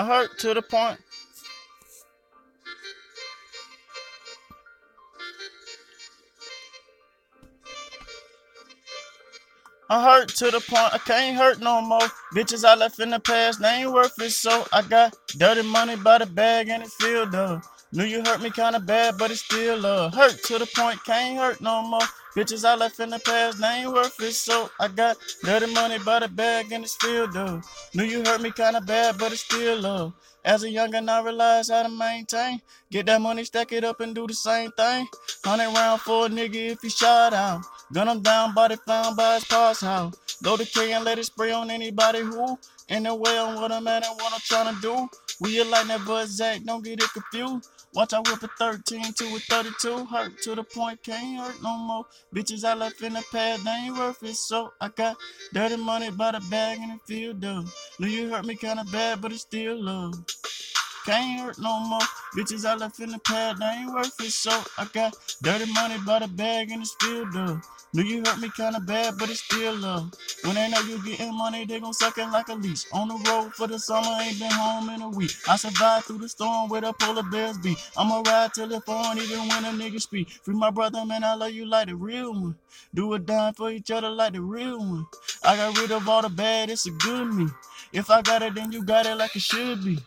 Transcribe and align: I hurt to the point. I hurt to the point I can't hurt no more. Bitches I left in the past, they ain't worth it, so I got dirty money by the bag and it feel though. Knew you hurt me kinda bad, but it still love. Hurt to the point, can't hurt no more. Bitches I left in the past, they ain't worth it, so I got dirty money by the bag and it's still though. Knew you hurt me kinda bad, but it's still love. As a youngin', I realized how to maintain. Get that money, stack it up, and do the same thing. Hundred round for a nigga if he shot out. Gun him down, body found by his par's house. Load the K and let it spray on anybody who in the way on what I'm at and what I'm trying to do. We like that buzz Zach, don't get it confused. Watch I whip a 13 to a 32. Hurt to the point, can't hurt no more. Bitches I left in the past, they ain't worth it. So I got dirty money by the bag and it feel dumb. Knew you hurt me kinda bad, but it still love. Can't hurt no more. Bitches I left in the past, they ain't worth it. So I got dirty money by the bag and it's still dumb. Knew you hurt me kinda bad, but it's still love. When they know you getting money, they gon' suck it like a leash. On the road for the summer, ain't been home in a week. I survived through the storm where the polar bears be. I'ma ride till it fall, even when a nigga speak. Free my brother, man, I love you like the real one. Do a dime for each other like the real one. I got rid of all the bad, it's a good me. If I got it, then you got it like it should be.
I 0.00 0.06
hurt 0.06 0.38
to 0.38 0.54
the 0.54 0.62
point. 0.62 0.98
I 9.90 10.02
hurt 10.02 10.28
to 10.28 10.46
the 10.46 10.60
point 10.60 10.94
I 10.94 10.98
can't 11.04 11.36
hurt 11.36 11.60
no 11.60 11.82
more. 11.82 12.00
Bitches 12.34 12.64
I 12.64 12.76
left 12.76 12.98
in 12.98 13.10
the 13.10 13.20
past, 13.20 13.60
they 13.60 13.68
ain't 13.68 13.92
worth 13.92 14.18
it, 14.22 14.30
so 14.30 14.66
I 14.72 14.80
got 14.80 15.14
dirty 15.36 15.68
money 15.68 15.96
by 15.96 16.16
the 16.16 16.24
bag 16.24 16.70
and 16.70 16.82
it 16.82 16.88
feel 16.88 17.26
though. 17.26 17.60
Knew 17.92 18.04
you 18.04 18.22
hurt 18.24 18.40
me 18.40 18.48
kinda 18.48 18.80
bad, 18.80 19.18
but 19.18 19.30
it 19.30 19.36
still 19.36 19.80
love. 19.80 20.14
Hurt 20.14 20.42
to 20.44 20.58
the 20.58 20.66
point, 20.74 21.04
can't 21.04 21.38
hurt 21.38 21.60
no 21.60 21.82
more. 21.82 22.08
Bitches 22.34 22.64
I 22.64 22.76
left 22.76 23.00
in 23.00 23.10
the 23.10 23.18
past, 23.18 23.60
they 23.60 23.66
ain't 23.66 23.92
worth 23.92 24.20
it, 24.20 24.32
so 24.34 24.70
I 24.78 24.86
got 24.86 25.16
dirty 25.42 25.72
money 25.74 25.98
by 25.98 26.20
the 26.20 26.28
bag 26.28 26.70
and 26.70 26.84
it's 26.84 26.92
still 26.92 27.26
though. 27.26 27.60
Knew 27.92 28.04
you 28.04 28.22
hurt 28.22 28.40
me 28.40 28.52
kinda 28.52 28.80
bad, 28.80 29.18
but 29.18 29.32
it's 29.32 29.40
still 29.40 29.80
love. 29.80 30.12
As 30.44 30.62
a 30.62 30.68
youngin', 30.68 31.10
I 31.10 31.22
realized 31.22 31.70
how 31.70 31.82
to 31.82 31.88
maintain. 31.88 32.62
Get 32.90 33.06
that 33.06 33.20
money, 33.20 33.44
stack 33.44 33.72
it 33.72 33.84
up, 33.84 34.00
and 34.00 34.14
do 34.14 34.26
the 34.26 34.34
same 34.34 34.70
thing. 34.72 35.06
Hundred 35.44 35.74
round 35.74 36.00
for 36.02 36.26
a 36.26 36.28
nigga 36.28 36.70
if 36.70 36.80
he 36.82 36.88
shot 36.88 37.34
out. 37.34 37.62
Gun 37.92 38.08
him 38.08 38.22
down, 38.22 38.54
body 38.54 38.76
found 38.86 39.16
by 39.16 39.34
his 39.34 39.44
par's 39.44 39.80
house. 39.80 40.14
Load 40.42 40.60
the 40.60 40.66
K 40.66 40.92
and 40.92 41.04
let 41.04 41.18
it 41.18 41.24
spray 41.26 41.52
on 41.52 41.70
anybody 41.70 42.20
who 42.20 42.58
in 42.88 43.02
the 43.04 43.14
way 43.14 43.38
on 43.38 43.56
what 43.60 43.72
I'm 43.72 43.86
at 43.88 44.06
and 44.06 44.16
what 44.16 44.32
I'm 44.32 44.40
trying 44.40 44.74
to 44.74 44.80
do. 44.80 45.08
We 45.40 45.62
like 45.64 45.86
that 45.88 46.04
buzz 46.06 46.30
Zach, 46.30 46.62
don't 46.64 46.84
get 46.84 47.02
it 47.02 47.10
confused. 47.12 47.68
Watch 47.94 48.12
I 48.12 48.18
whip 48.20 48.42
a 48.42 48.48
13 48.58 49.12
to 49.14 49.24
a 49.24 49.38
32. 49.40 50.06
Hurt 50.06 50.32
to 50.44 50.54
the 50.54 50.64
point, 50.64 51.02
can't 51.02 51.40
hurt 51.40 51.62
no 51.62 51.76
more. 51.78 52.04
Bitches 52.34 52.64
I 52.64 52.74
left 52.74 53.02
in 53.02 53.14
the 53.14 53.24
past, 53.32 53.64
they 53.64 53.70
ain't 53.70 53.96
worth 53.98 54.22
it. 54.22 54.36
So 54.36 54.72
I 54.80 54.88
got 54.88 55.16
dirty 55.52 55.76
money 55.76 56.10
by 56.10 56.32
the 56.32 56.40
bag 56.50 56.78
and 56.80 56.92
it 56.92 57.00
feel 57.06 57.34
dumb. 57.34 57.70
Knew 57.98 58.08
you 58.08 58.30
hurt 58.30 58.46
me 58.46 58.54
kinda 58.56 58.84
bad, 58.92 59.20
but 59.20 59.32
it 59.32 59.40
still 59.40 59.82
love. 59.82 60.14
Can't 61.06 61.40
hurt 61.40 61.58
no 61.58 61.80
more. 61.80 62.00
Bitches 62.34 62.68
I 62.68 62.74
left 62.74 63.00
in 63.00 63.10
the 63.10 63.18
past, 63.20 63.58
they 63.58 63.66
ain't 63.66 63.92
worth 63.92 64.20
it. 64.20 64.30
So 64.30 64.50
I 64.78 64.84
got 64.92 65.16
dirty 65.42 65.72
money 65.72 65.96
by 66.06 66.18
the 66.18 66.28
bag 66.28 66.70
and 66.70 66.82
it's 66.82 66.92
still 66.92 67.24
dumb. 67.30 67.62
Knew 67.92 68.04
you 68.04 68.22
hurt 68.24 68.38
me 68.38 68.48
kinda 68.56 68.78
bad, 68.78 69.18
but 69.18 69.30
it's 69.30 69.42
still 69.42 69.74
love. 69.74 70.12
When 70.44 70.54
they 70.54 70.68
know 70.68 70.80
you 70.82 71.02
getting 71.04 71.36
money, 71.36 71.64
they 71.64 71.80
gon' 71.80 71.92
suck 71.92 72.18
it 72.18 72.26
like 72.26 72.48
a 72.48 72.54
leash. 72.54 72.84
On 72.92 73.08
the 73.08 73.16
road 73.28 73.52
for 73.54 73.66
the 73.66 73.78
summer, 73.78 74.16
ain't 74.20 74.38
been 74.38 74.50
home 74.50 74.90
in 74.90 75.02
a 75.02 75.08
week. 75.08 75.32
I 75.48 75.56
survived 75.56 76.06
through 76.06 76.18
the 76.18 76.28
storm 76.28 76.68
where 76.68 76.82
the 76.82 76.92
polar 76.92 77.24
bears 77.24 77.58
be. 77.58 77.76
I'ma 77.96 78.22
ride 78.24 78.54
till 78.54 78.70
it 78.72 78.84
fall, 78.84 79.18
even 79.18 79.48
when 79.48 79.64
a 79.64 79.72
nigga 79.72 80.00
speak. 80.00 80.30
Free 80.44 80.54
my 80.54 80.70
brother, 80.70 81.04
man, 81.04 81.24
I 81.24 81.34
love 81.34 81.50
you 81.50 81.66
like 81.66 81.88
the 81.88 81.96
real 81.96 82.32
one. 82.32 82.54
Do 82.94 83.12
a 83.14 83.18
dime 83.18 83.54
for 83.54 83.70
each 83.72 83.90
other 83.90 84.10
like 84.10 84.34
the 84.34 84.42
real 84.42 84.78
one. 84.78 85.06
I 85.42 85.56
got 85.56 85.76
rid 85.76 85.90
of 85.90 86.08
all 86.08 86.22
the 86.22 86.28
bad, 86.28 86.70
it's 86.70 86.86
a 86.86 86.92
good 86.92 87.34
me. 87.34 87.48
If 87.92 88.08
I 88.08 88.22
got 88.22 88.42
it, 88.42 88.54
then 88.54 88.70
you 88.70 88.84
got 88.84 89.06
it 89.06 89.16
like 89.16 89.34
it 89.34 89.42
should 89.42 89.82
be. 89.84 89.98